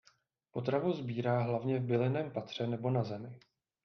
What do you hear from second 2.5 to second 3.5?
nebo na zemi.